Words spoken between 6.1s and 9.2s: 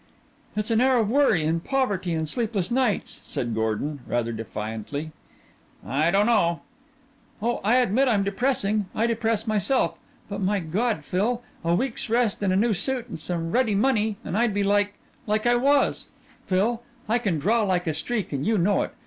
know." "Oh, I admit I'm depressing. I